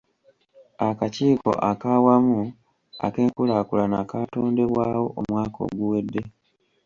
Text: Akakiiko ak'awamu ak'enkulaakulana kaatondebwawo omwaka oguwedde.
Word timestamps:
Akakiiko 0.87 1.51
ak'awamu 1.69 2.39
ak'enkulaakulana 3.05 3.99
kaatondebwawo 4.09 5.05
omwaka 5.19 5.57
oguwedde. 5.67 6.21